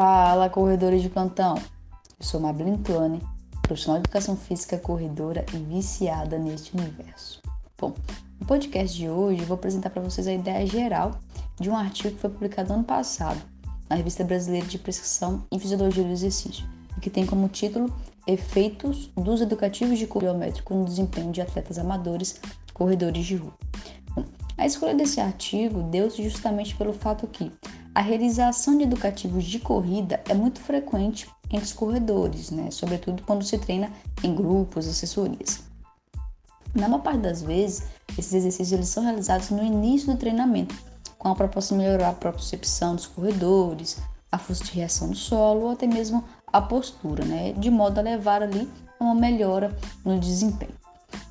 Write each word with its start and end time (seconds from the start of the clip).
Fala, 0.00 0.48
corredores 0.48 1.02
de 1.02 1.08
plantão! 1.08 1.56
Eu 1.56 2.24
sou 2.24 2.38
Mablin 2.38 2.76
Tuane, 2.76 3.20
profissional 3.62 4.00
de 4.00 4.06
educação 4.06 4.36
física, 4.36 4.78
corredora 4.78 5.44
e 5.52 5.56
viciada 5.56 6.38
neste 6.38 6.72
universo. 6.76 7.42
Bom, 7.76 7.92
no 8.38 8.46
podcast 8.46 8.96
de 8.96 9.08
hoje 9.08 9.44
vou 9.44 9.56
apresentar 9.56 9.90
para 9.90 10.00
vocês 10.00 10.28
a 10.28 10.32
ideia 10.32 10.64
geral 10.68 11.18
de 11.58 11.68
um 11.68 11.76
artigo 11.76 12.14
que 12.14 12.20
foi 12.20 12.30
publicado 12.30 12.72
ano 12.72 12.84
passado 12.84 13.40
na 13.90 13.96
Revista 13.96 14.22
Brasileira 14.22 14.68
de 14.68 14.78
Prescrição 14.78 15.44
em 15.50 15.58
Fisiologia 15.58 16.04
do 16.04 16.12
Exercício 16.12 16.64
e 16.96 17.00
que 17.00 17.10
tem 17.10 17.26
como 17.26 17.48
título 17.48 17.92
Efeitos 18.24 19.10
dos 19.16 19.40
educativos 19.40 19.98
de 19.98 20.06
biométrico 20.06 20.76
no 20.76 20.84
desempenho 20.84 21.32
de 21.32 21.40
atletas 21.40 21.76
amadores 21.76 22.40
corredores 22.72 23.26
de 23.26 23.34
rua. 23.34 23.52
Bom, 24.14 24.24
a 24.56 24.64
escolha 24.64 24.94
desse 24.94 25.20
artigo 25.20 25.82
deu-se 25.82 26.22
justamente 26.22 26.76
pelo 26.76 26.92
fato 26.92 27.26
que 27.26 27.50
a 27.98 28.00
realização 28.00 28.78
de 28.78 28.84
educativos 28.84 29.44
de 29.44 29.58
corrida 29.58 30.22
é 30.28 30.32
muito 30.32 30.60
frequente 30.60 31.28
entre 31.50 31.64
os 31.64 31.72
corredores, 31.72 32.52
né? 32.52 32.70
sobretudo 32.70 33.24
quando 33.24 33.42
se 33.42 33.58
treina 33.58 33.90
em 34.22 34.36
grupos, 34.36 34.86
assessorias. 34.86 35.64
Na 36.72 36.88
maior 36.88 37.02
parte 37.02 37.22
das 37.22 37.42
vezes, 37.42 37.88
esses 38.16 38.34
exercícios 38.34 38.70
eles 38.70 38.88
são 38.88 39.02
realizados 39.02 39.50
no 39.50 39.64
início 39.64 40.12
do 40.12 40.16
treinamento, 40.16 40.76
com 41.18 41.28
a 41.28 41.34
proposta 41.34 41.74
de 41.74 41.80
melhorar 41.80 42.10
a 42.10 42.12
percepção 42.12 42.94
dos 42.94 43.06
corredores, 43.06 43.98
a 44.30 44.38
força 44.38 44.62
de 44.62 44.70
reação 44.70 45.08
do 45.10 45.16
solo 45.16 45.62
ou 45.62 45.70
até 45.72 45.88
mesmo 45.88 46.22
a 46.52 46.62
postura, 46.62 47.24
né? 47.24 47.52
de 47.54 47.68
modo 47.68 47.98
a 47.98 48.02
levar 48.02 48.44
ali 48.44 48.70
a 49.00 49.02
uma 49.02 49.14
melhora 49.16 49.76
no 50.04 50.20
desempenho. 50.20 50.78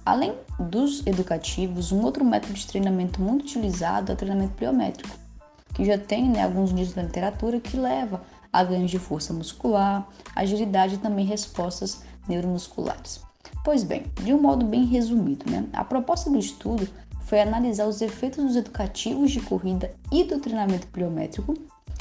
Além 0.05 0.35
dos 0.59 1.07
educativos, 1.07 1.93
um 1.93 2.03
outro 2.03 2.25
método 2.25 2.55
de 2.55 2.67
treinamento 2.67 3.21
muito 3.21 3.43
utilizado 3.43 4.11
é 4.11 4.15
o 4.15 4.17
treinamento 4.17 4.53
pliométrico, 4.55 5.26
que 5.73 5.85
já 5.85 5.97
tem 5.97 6.29
né, 6.29 6.43
alguns 6.43 6.71
níveis 6.71 6.93
da 6.93 7.03
literatura 7.03 7.59
que 7.59 7.77
leva 7.77 8.21
a 8.51 8.63
ganhos 8.63 8.89
de 8.89 8.99
força 8.99 9.33
muscular, 9.33 10.07
agilidade 10.35 10.95
e 10.95 10.97
também 10.97 11.25
respostas 11.25 12.01
neuromusculares. 12.27 13.21
Pois 13.63 13.83
bem, 13.83 14.05
de 14.23 14.33
um 14.33 14.41
modo 14.41 14.65
bem 14.65 14.85
resumido, 14.85 15.49
né, 15.49 15.65
a 15.73 15.83
proposta 15.83 16.29
do 16.29 16.39
estudo 16.39 16.87
foi 17.21 17.41
analisar 17.41 17.87
os 17.87 18.01
efeitos 18.01 18.43
dos 18.43 18.55
educativos 18.55 19.31
de 19.31 19.41
corrida 19.41 19.93
e 20.11 20.23
do 20.23 20.39
treinamento 20.39 20.87
pliométrico 20.87 21.53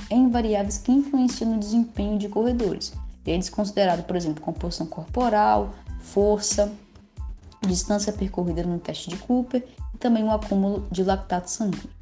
em 0.09 0.31
variáveis 0.31 0.79
que 0.79 0.93
influenciam 0.93 1.53
no 1.53 1.59
desempenho 1.59 2.19
de 2.19 2.29
corredores. 2.29 2.93
Eles 3.27 3.51
consideraram, 3.51 4.05
por 4.05 4.15
exemplo, 4.15 4.43
composição 4.43 4.87
corporal, 4.87 5.75
força, 6.01 6.73
distância 7.67 8.13
percorrida 8.13 8.63
no 8.63 8.79
teste 8.79 9.11
de 9.11 9.17
Cooper 9.17 9.67
e 9.93 9.99
também 9.99 10.23
o 10.23 10.31
acúmulo 10.31 10.87
de 10.91 11.03
lactato 11.03 11.51
sanguíneo. 11.51 11.96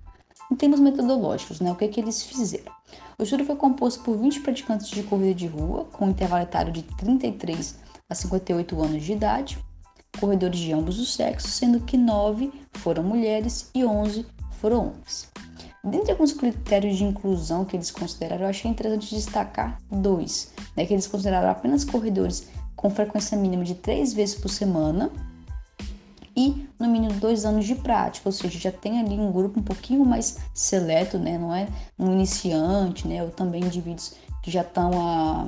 Em 0.51 0.57
termos 0.57 0.81
metodológicos, 0.81 1.61
né, 1.61 1.73
o 1.73 1.75
que, 1.75 1.85
é 1.85 1.89
que 1.89 2.01
eles 2.01 2.23
fizeram? 2.23 2.73
O 3.19 3.23
estudo 3.23 3.45
foi 3.45 3.57
composto 3.57 4.03
por 4.03 4.17
20 4.17 4.41
praticantes 4.41 4.89
de 4.89 5.03
corrida 5.03 5.35
de 5.35 5.47
rua, 5.47 5.87
com 5.93 6.07
um 6.07 6.11
intervalo 6.11 6.43
etário 6.43 6.73
de 6.73 6.83
33 6.83 7.79
a 8.09 8.15
58 8.15 8.83
anos 8.83 9.03
de 9.03 9.13
idade, 9.13 9.65
corredores 10.21 10.59
de 10.59 10.73
ambos 10.73 10.99
os 10.99 11.15
sexos, 11.15 11.55
sendo 11.55 11.81
que 11.81 11.97
9 11.97 12.53
foram 12.75 13.03
mulheres 13.03 13.71
e 13.75 13.85
11 13.85 14.27
foram 14.61 14.89
homens. 14.89 15.29
Dentre 15.83 16.13
alguns 16.13 16.33
critérios 16.33 16.97
de 16.97 17.05
inclusão 17.05 17.65
que 17.65 17.77
eles 17.77 17.91
consideraram, 17.91 18.45
eu 18.45 18.49
achei 18.49 18.71
interessante 18.71 19.15
destacar 19.15 19.79
dois, 19.91 20.53
né, 20.77 20.87
que 20.87 20.95
eles 20.95 21.07
consideraram 21.07 21.51
apenas 21.51 21.85
corredores 21.85 22.49
com 22.75 22.91
frequência 22.91 23.37
mínima 23.37 23.65
de 23.65 23.75
três 23.75 24.13
vezes 24.13 24.35
por 24.35 24.49
semana 24.49 25.11
e 26.37 26.67
no 26.79 26.89
mínimo 26.89 27.15
dois 27.21 27.45
anos 27.45 27.65
de 27.65 27.75
prática, 27.77 28.29
ou 28.29 28.33
seja, 28.33 28.59
já 28.59 28.73
tem 28.73 29.01
ali 29.01 29.19
um 29.19 29.31
grupo 29.31 29.61
um 29.61 29.63
pouquinho 29.63 30.05
mais 30.05 30.39
seleto, 30.53 31.19
né? 31.19 31.39
Não 31.39 31.55
é 31.55 31.69
um 31.99 32.13
iniciante, 32.13 33.07
né? 33.07 33.23
Ou 33.23 33.31
também 33.31 33.65
indivíduos 33.65 34.17
que 34.43 34.51
já 34.51 34.63
estão 34.63 34.91
há, 35.01 35.47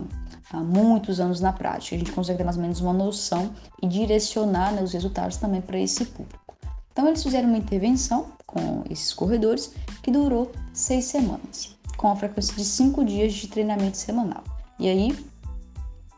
há 0.52 0.60
muitos 0.60 1.18
anos 1.18 1.40
na 1.40 1.52
prática. 1.52 1.96
A 1.96 1.98
gente 1.98 2.12
consegue 2.12 2.38
ter 2.38 2.44
mais 2.44 2.56
ou 2.56 2.62
menos 2.62 2.80
uma 2.80 2.92
noção 2.92 3.50
e 3.82 3.86
direcionar 3.88 4.72
né, 4.72 4.82
os 4.82 4.92
resultados 4.92 5.36
também 5.36 5.60
para 5.60 5.78
esse 5.78 6.04
público. 6.06 6.56
Então, 6.92 7.06
eles 7.06 7.22
fizeram 7.22 7.48
uma 7.48 7.58
intervenção 7.58 8.28
com 8.46 8.82
esses 8.88 9.12
corredores 9.12 9.74
que 10.02 10.10
durou 10.10 10.50
seis 10.72 11.04
semanas, 11.04 11.76
com 11.98 12.08
a 12.08 12.16
frequência 12.16 12.54
de 12.54 12.64
cinco 12.64 13.04
dias 13.04 13.34
de 13.34 13.48
treinamento 13.48 13.98
semanal. 13.98 14.42
E 14.78 14.88
aí, 14.88 15.26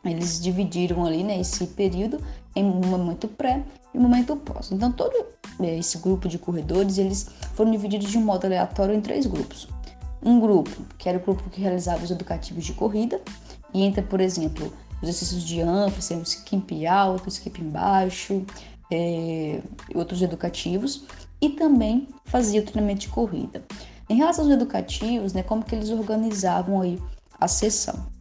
eles 0.04 0.40
dividiram 0.40 1.04
ali 1.04 1.24
né, 1.24 1.40
esse 1.40 1.66
período 1.66 2.22
em 2.54 2.64
um 2.64 2.80
momento 2.86 3.26
pré 3.26 3.64
e 3.98 4.02
momento 4.02 4.36
pós. 4.36 4.70
Então, 4.72 4.92
todo 4.92 5.12
é, 5.60 5.78
esse 5.78 5.98
grupo 5.98 6.28
de 6.28 6.38
corredores, 6.38 6.98
eles 6.98 7.28
foram 7.54 7.70
divididos 7.70 8.10
de 8.10 8.18
modo 8.18 8.44
aleatório 8.44 8.94
em 8.94 9.00
três 9.00 9.26
grupos. 9.26 9.68
Um 10.22 10.40
grupo, 10.40 10.70
que 10.96 11.08
era 11.08 11.18
o 11.18 11.20
grupo 11.20 11.48
que 11.50 11.60
realizava 11.60 12.04
os 12.04 12.10
educativos 12.10 12.64
de 12.64 12.72
corrida, 12.72 13.20
e 13.74 13.82
entra, 13.82 14.02
por 14.02 14.20
exemplo, 14.20 14.72
os 15.02 15.08
exercícios 15.08 15.42
de 15.42 15.60
ênfase, 15.60 16.14
o 16.14 16.22
skip 16.22 16.86
alto, 16.86 17.28
skip 17.28 17.60
baixo, 17.62 18.44
é, 18.90 19.60
outros 19.94 20.22
educativos, 20.22 21.04
e 21.40 21.50
também 21.50 22.08
fazia 22.24 22.60
o 22.60 22.64
treinamento 22.64 23.02
de 23.02 23.08
corrida. 23.08 23.64
Em 24.08 24.16
relação 24.16 24.44
aos 24.44 24.52
educativos, 24.52 25.32
né, 25.32 25.42
como 25.42 25.62
que 25.62 25.74
eles 25.74 25.90
organizavam 25.90 26.80
aí 26.80 26.98
a 27.38 27.46
sessão? 27.46 28.17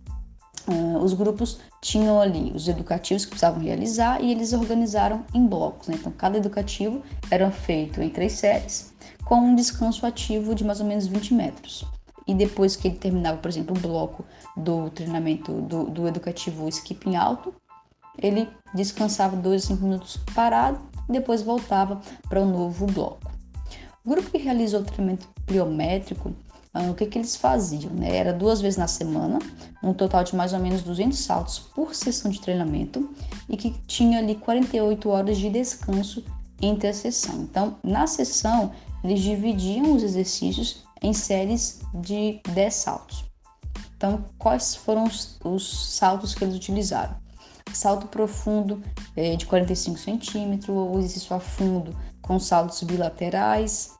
Uh, 0.67 0.97
os 0.97 1.13
grupos 1.13 1.59
tinham 1.81 2.19
ali 2.19 2.51
os 2.53 2.67
educativos 2.67 3.23
que 3.23 3.29
precisavam 3.29 3.61
realizar 3.61 4.21
e 4.21 4.31
eles 4.31 4.51
organizaram 4.51 5.23
em 5.33 5.45
blocos. 5.45 5.87
Né? 5.87 5.95
Então, 5.97 6.11
cada 6.11 6.37
educativo 6.37 7.01
era 7.31 7.49
feito 7.49 8.01
em 8.01 8.09
três 8.09 8.33
séries, 8.33 8.93
com 9.23 9.35
um 9.35 9.55
descanso 9.55 10.05
ativo 10.05 10.53
de 10.53 10.65
mais 10.65 10.81
ou 10.81 10.85
menos 10.85 11.07
20 11.07 11.33
metros. 11.33 11.85
E 12.27 12.33
depois 12.33 12.75
que 12.75 12.89
ele 12.89 12.97
terminava, 12.97 13.37
por 13.37 13.47
exemplo, 13.47 13.77
o 13.77 13.79
bloco 13.79 14.25
do 14.57 14.89
treinamento 14.89 15.53
do, 15.61 15.85
do 15.85 16.07
educativo 16.07 16.67
skipping 16.67 17.15
alto, 17.15 17.53
ele 18.17 18.49
descansava 18.73 19.37
2 19.37 19.63
a 19.63 19.67
5 19.67 19.83
minutos 19.83 20.19
parado 20.35 20.79
e 21.07 21.13
depois 21.13 21.41
voltava 21.41 22.01
para 22.27 22.41
o 22.41 22.43
um 22.43 22.51
novo 22.51 22.85
bloco. 22.87 23.31
O 24.05 24.09
grupo 24.09 24.31
que 24.31 24.37
realizou 24.37 24.81
o 24.81 24.83
treinamento 24.83 25.27
pliométrico 25.45 26.33
o 26.89 26.93
que, 26.93 27.05
que 27.05 27.17
eles 27.17 27.35
faziam? 27.35 27.91
Né? 27.91 28.15
Era 28.15 28.33
duas 28.33 28.61
vezes 28.61 28.77
na 28.77 28.87
semana, 28.87 29.39
um 29.81 29.93
total 29.93 30.23
de 30.23 30.35
mais 30.35 30.53
ou 30.53 30.59
menos 30.59 30.81
200 30.81 31.17
saltos 31.17 31.59
por 31.59 31.95
sessão 31.95 32.29
de 32.29 32.41
treinamento 32.41 33.09
e 33.49 33.55
que 33.55 33.71
tinha 33.87 34.19
ali 34.19 34.35
48 34.35 35.09
horas 35.09 35.37
de 35.37 35.49
descanso 35.49 36.23
entre 36.61 36.87
a 36.87 36.93
sessão. 36.93 37.41
Então, 37.41 37.77
na 37.83 38.07
sessão, 38.07 38.71
eles 39.03 39.21
dividiam 39.21 39.95
os 39.95 40.03
exercícios 40.03 40.83
em 41.01 41.13
séries 41.13 41.81
de 41.93 42.41
10 42.49 42.73
saltos. 42.73 43.25
Então, 43.95 44.23
quais 44.37 44.75
foram 44.75 45.05
os, 45.05 45.39
os 45.43 45.95
saltos 45.95 46.35
que 46.35 46.43
eles 46.43 46.55
utilizaram? 46.55 47.15
Salto 47.73 48.07
profundo 48.07 48.81
é, 49.15 49.35
de 49.35 49.45
45 49.45 49.99
centímetros, 49.99 50.69
ou 50.69 50.97
exercício 50.99 51.35
a 51.35 51.39
fundo 51.39 51.95
com 52.21 52.39
saltos 52.39 52.81
bilaterais, 52.83 53.96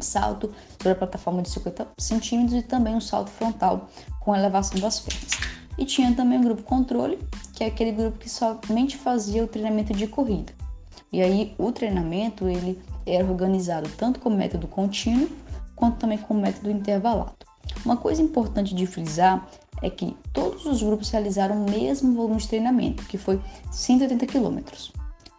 salto 0.00 0.52
sobre 0.72 0.92
a 0.92 0.94
plataforma 0.94 1.42
de 1.42 1.50
50 1.50 1.88
centímetros 1.98 2.58
e 2.58 2.62
também 2.62 2.94
um 2.94 3.00
salto 3.00 3.30
frontal 3.30 3.88
com 4.20 4.34
elevação 4.34 4.78
das 4.80 5.00
pernas. 5.00 5.30
E 5.76 5.84
tinha 5.84 6.14
também 6.14 6.40
o 6.40 6.42
grupo 6.42 6.62
controle, 6.62 7.18
que 7.54 7.62
é 7.62 7.68
aquele 7.68 7.92
grupo 7.92 8.18
que 8.18 8.28
somente 8.28 8.96
fazia 8.96 9.44
o 9.44 9.48
treinamento 9.48 9.92
de 9.92 10.06
corrida. 10.06 10.52
E 11.12 11.22
aí 11.22 11.54
o 11.56 11.72
treinamento 11.72 12.48
ele 12.48 12.80
era 13.06 13.24
organizado 13.24 13.88
tanto 13.96 14.20
com 14.20 14.28
método 14.28 14.66
contínuo 14.66 15.28
quanto 15.74 15.98
também 15.98 16.18
com 16.18 16.34
método 16.34 16.70
intervalado. 16.70 17.36
Uma 17.84 17.96
coisa 17.96 18.20
importante 18.20 18.74
de 18.74 18.86
frisar 18.86 19.48
é 19.80 19.88
que 19.88 20.16
todos 20.32 20.66
os 20.66 20.82
grupos 20.82 21.10
realizaram 21.10 21.64
o 21.64 21.70
mesmo 21.70 22.14
volume 22.14 22.40
de 22.40 22.48
treinamento, 22.48 23.04
que 23.04 23.16
foi 23.16 23.40
180 23.70 24.26
quilômetros, 24.26 24.92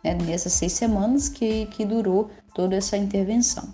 né, 0.04 0.16
nessas 0.16 0.54
seis 0.54 0.72
semanas 0.72 1.28
que, 1.28 1.66
que 1.68 1.86
durou 1.86 2.30
toda 2.54 2.76
essa 2.76 2.98
intervenção. 2.98 3.68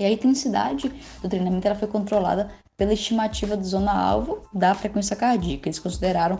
E 0.00 0.04
a 0.04 0.10
intensidade 0.10 0.90
do 1.22 1.28
treinamento 1.28 1.66
ela 1.66 1.76
foi 1.76 1.86
controlada 1.86 2.50
pela 2.74 2.94
estimativa 2.94 3.54
de 3.54 3.66
zona-alvo 3.66 4.40
da 4.54 4.74
frequência 4.74 5.14
cardíaca. 5.14 5.68
Eles 5.68 5.78
consideraram 5.78 6.38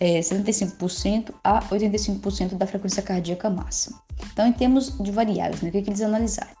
é, 0.00 0.20
75% 0.20 1.34
a 1.44 1.60
85% 1.60 2.54
da 2.54 2.66
frequência 2.66 3.02
cardíaca 3.02 3.50
máxima. 3.50 4.00
Então, 4.32 4.46
em 4.46 4.52
termos 4.52 4.96
de 4.98 5.10
variáveis, 5.10 5.60
né, 5.60 5.68
o 5.68 5.72
que, 5.72 5.82
que 5.82 5.90
eles 5.90 6.00
analisaram? 6.00 6.52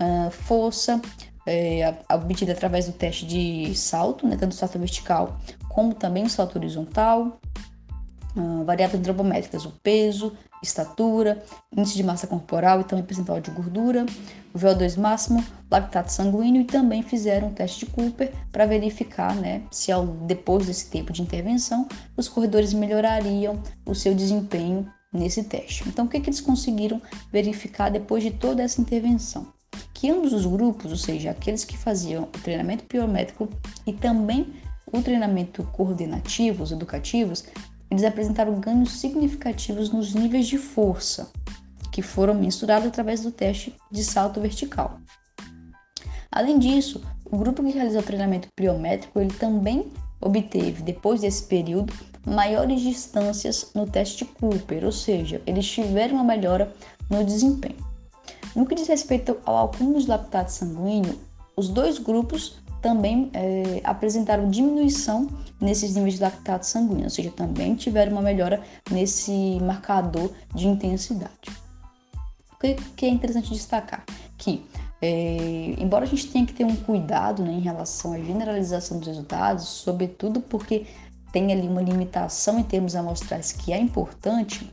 Uh, 0.00 0.30
força, 0.30 1.00
é, 1.46 1.94
obtida 2.12 2.50
através 2.50 2.86
do 2.86 2.92
teste 2.92 3.24
de 3.24 3.72
salto, 3.76 4.26
né, 4.26 4.36
tanto 4.36 4.56
salto 4.56 4.78
vertical 4.78 5.38
como 5.68 5.94
também 5.94 6.28
salto 6.28 6.56
horizontal, 6.56 7.38
uh, 8.36 8.64
variáveis 8.64 9.00
antropométricas, 9.00 9.64
o 9.64 9.72
peso, 9.82 10.32
estatura, 10.62 11.42
índice 11.76 11.96
de 11.96 12.02
massa 12.02 12.26
corporal 12.26 12.80
e 12.80 12.84
também 12.84 13.04
percentual 13.04 13.40
de 13.40 13.50
gordura, 13.50 14.06
o 14.54 14.58
VO2 14.58 14.98
máximo, 14.98 15.44
lactato 15.70 16.12
sanguíneo 16.12 16.62
e 16.62 16.64
também 16.64 17.02
fizeram 17.02 17.48
um 17.48 17.52
teste 17.52 17.84
de 17.84 17.92
Cooper 17.92 18.32
para 18.52 18.66
verificar 18.66 19.34
né, 19.34 19.62
se 19.70 19.90
ao, 19.90 20.06
depois 20.06 20.66
desse 20.66 20.90
tempo 20.90 21.12
de 21.12 21.22
intervenção 21.22 21.88
os 22.16 22.28
corredores 22.28 22.72
melhorariam 22.72 23.60
o 23.84 23.94
seu 23.94 24.14
desempenho 24.14 24.90
nesse 25.12 25.42
teste. 25.44 25.88
Então, 25.88 26.04
o 26.04 26.08
que, 26.08 26.20
que 26.20 26.28
eles 26.28 26.40
conseguiram 26.40 27.00
verificar 27.32 27.90
depois 27.90 28.22
de 28.22 28.30
toda 28.30 28.62
essa 28.62 28.80
intervenção? 28.80 29.46
Que 29.92 30.10
ambos 30.10 30.32
os 30.32 30.46
grupos, 30.46 30.90
ou 30.90 30.96
seja, 30.96 31.30
aqueles 31.30 31.64
que 31.64 31.76
faziam 31.76 32.24
o 32.24 32.26
treinamento 32.42 32.84
biométrico 32.88 33.48
e 33.86 33.92
também 33.92 34.52
o 34.92 35.02
treinamento 35.02 35.62
coordenativo, 35.64 36.62
os 36.62 36.72
educativos, 36.72 37.44
eles 37.90 38.04
apresentaram 38.04 38.60
ganhos 38.60 38.92
significativos 38.92 39.90
nos 39.90 40.14
níveis 40.14 40.46
de 40.46 40.58
força, 40.58 41.30
que 41.92 42.02
foram 42.02 42.34
mensurados 42.34 42.88
através 42.88 43.22
do 43.22 43.30
teste 43.30 43.74
de 43.90 44.04
salto 44.04 44.40
vertical. 44.40 45.00
Além 46.30 46.58
disso, 46.58 47.00
o 47.24 47.38
grupo 47.38 47.62
que 47.62 47.72
realizou 47.72 48.02
treinamento 48.02 48.48
pliométrico, 48.54 49.18
ele 49.20 49.32
também 49.32 49.90
obteve, 50.20 50.82
depois 50.82 51.20
desse 51.20 51.44
período, 51.44 51.92
maiores 52.26 52.80
distâncias 52.80 53.70
no 53.74 53.86
teste 53.86 54.24
Cooper, 54.24 54.84
ou 54.84 54.92
seja, 54.92 55.40
eles 55.46 55.66
tiveram 55.66 56.16
uma 56.16 56.24
melhora 56.24 56.72
no 57.08 57.24
desempenho. 57.24 57.76
No 58.54 58.66
que 58.66 58.74
diz 58.74 58.88
respeito 58.88 59.36
ao 59.44 59.66
acúmulo 59.66 60.00
de 60.00 60.08
lactato 60.08 60.50
sanguíneo, 60.50 61.18
os 61.56 61.68
dois 61.68 61.98
grupos 61.98 62.58
também 62.80 63.30
é, 63.32 63.80
apresentaram 63.84 64.50
diminuição 64.50 65.28
nesses 65.60 65.94
níveis 65.94 66.14
de 66.14 66.22
lactato 66.22 66.66
sanguíneo, 66.66 67.04
ou 67.04 67.10
seja, 67.10 67.30
também 67.30 67.74
tiveram 67.74 68.12
uma 68.12 68.22
melhora 68.22 68.62
nesse 68.90 69.58
marcador 69.60 70.30
de 70.54 70.66
intensidade. 70.68 71.50
O 72.52 72.58
que 72.96 73.06
é 73.06 73.08
interessante 73.08 73.52
destacar? 73.52 74.04
Que, 74.36 74.64
é, 75.00 75.74
embora 75.78 76.04
a 76.04 76.08
gente 76.08 76.30
tenha 76.30 76.46
que 76.46 76.52
ter 76.52 76.64
um 76.64 76.76
cuidado 76.76 77.42
né, 77.42 77.52
em 77.52 77.60
relação 77.60 78.12
à 78.12 78.18
generalização 78.18 78.98
dos 78.98 79.08
resultados, 79.08 79.66
sobretudo 79.66 80.40
porque 80.40 80.86
tem 81.32 81.52
ali 81.52 81.68
uma 81.68 81.82
limitação 81.82 82.58
em 82.58 82.62
termos 82.62 82.96
amostrais 82.96 83.52
que 83.52 83.72
é 83.72 83.78
importante, 83.78 84.72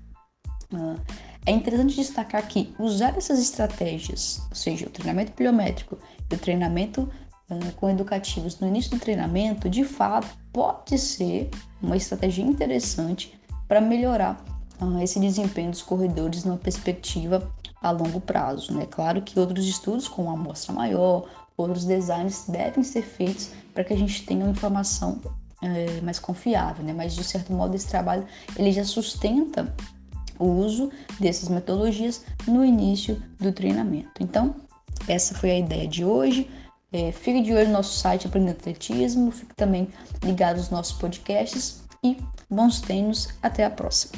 uh, 0.71 0.99
é 1.45 1.51
interessante 1.51 1.95
destacar 1.95 2.47
que 2.47 2.73
usar 2.79 3.17
essas 3.17 3.37
estratégias, 3.39 4.41
ou 4.49 4.55
seja, 4.55 4.87
o 4.87 4.89
treinamento 4.89 5.33
pliométrico 5.33 5.97
e 6.31 6.35
o 6.35 6.37
treinamento 6.37 7.09
com 7.75 7.89
educativos 7.89 8.59
no 8.59 8.67
início 8.67 8.91
do 8.91 8.99
treinamento, 8.99 9.69
de 9.69 9.83
fato, 9.83 10.27
pode 10.51 10.97
ser 10.97 11.49
uma 11.81 11.97
estratégia 11.97 12.43
interessante 12.43 13.37
para 13.67 13.81
melhorar 13.81 14.43
uh, 14.81 14.99
esse 15.01 15.19
desempenho 15.19 15.71
dos 15.71 15.81
corredores 15.81 16.43
numa 16.43 16.57
perspectiva 16.57 17.51
a 17.81 17.91
longo 17.91 18.21
prazo. 18.21 18.73
Né? 18.73 18.85
Claro 18.89 19.21
que 19.21 19.39
outros 19.39 19.65
estudos 19.65 20.07
com 20.07 20.23
uma 20.23 20.33
amostra 20.33 20.73
maior, 20.73 21.27
outros 21.57 21.85
designs 21.85 22.45
devem 22.47 22.83
ser 22.83 23.03
feitos 23.03 23.51
para 23.73 23.83
que 23.83 23.93
a 23.93 23.97
gente 23.97 24.25
tenha 24.25 24.45
uma 24.45 24.51
informação 24.51 25.19
é, 25.61 26.01
mais 26.01 26.19
confiável, 26.19 26.83
né? 26.83 26.93
Mas 26.93 27.15
de 27.15 27.23
certo 27.23 27.53
modo 27.53 27.75
esse 27.75 27.87
trabalho 27.87 28.25
ele 28.57 28.71
já 28.71 28.83
sustenta 28.83 29.73
o 30.37 30.45
uso 30.45 30.91
dessas 31.19 31.47
metodologias 31.47 32.25
no 32.47 32.65
início 32.65 33.21
do 33.39 33.51
treinamento. 33.51 34.11
Então 34.19 34.55
essa 35.07 35.33
foi 35.35 35.51
a 35.51 35.59
ideia 35.59 35.87
de 35.87 36.03
hoje. 36.03 36.49
É, 36.93 37.11
fique 37.11 37.41
de 37.41 37.51
olho 37.51 37.65
no 37.65 37.73
nosso 37.73 37.97
site 37.97 38.27
Aprendendo 38.27 38.51
Atletismo, 38.51 39.31
fique 39.31 39.55
também 39.55 39.89
ligado 40.23 40.57
aos 40.57 40.69
nossos 40.69 40.95
podcasts 40.95 41.81
e 42.03 42.17
bons 42.47 42.79
treinos. 42.79 43.29
Até 43.41 43.65
a 43.65 43.69
próxima. 43.69 44.13